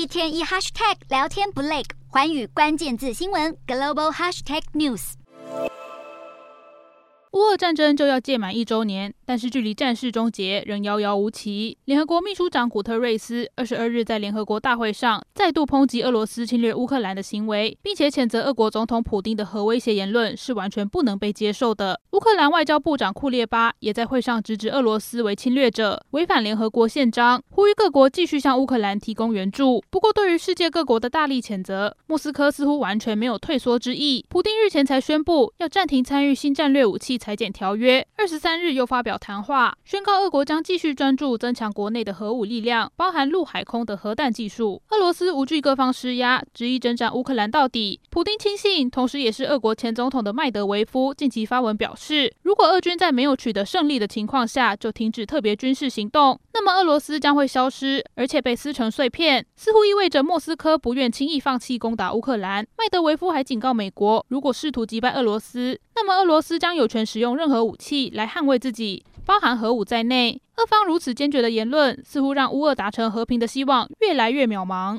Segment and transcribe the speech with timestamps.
[0.00, 5.12] 一天一 hashtag 聊天不累，环宇关键字新闻 global hashtag news。
[7.32, 11.78] 乌俄战争就要届满一周年，但是距离战事终结仍遥遥无期。
[11.84, 22.00] 联合国秘书长古特瑞斯二十二日在联合国大会上再度抨击俄罗斯侵略乌克兰的行为，并且谴责俄国总统普丁的核威胁言论是完全不能被接受的。
[22.10, 29.80] 乌克兰外交部长库列巴也在会上直指俄罗斯为侵略者，违反联合国宪章，呼吁各国继续向乌克兰提供援助。
[29.90, 34.26] 不过，对于世界各国的大力谴责，莫斯科似乎完全没有退缩之意。
[34.28, 44.82] 普丁日前才宣布要暂停参与新战略武器裁减条约，二十三日又发表谈话，宣告俄国将继续专注增强国内的核武力量，包含陆海空的核弹技术。
[44.88, 48.00] 俄罗斯无惧各方施压，执意征战乌克兰到底。
[48.08, 62.66] 普丁亲信，同时也是俄国前总统的麦德维夫近期发文表示，如果俄军在没有取得胜利的情况下就停止特别军事行动，那么俄罗斯将会消失，而且被撕成碎片，似乎意味着莫斯科不愿轻易放弃攻打乌克兰。
[62.78, 70.40] 麦德维夫还警告美国，如果试图击败俄罗斯，那么俄罗斯将有权使用任何武器来捍卫自己，包含核武在内。
[70.56, 74.98] 俄方如此坚决的言论，似乎让乌俄达成和平的希望越来越渺茫。